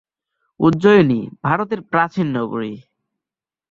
[0.59, 2.73] উজ্জয়িনী ভারতের প্রাচীন নগরী।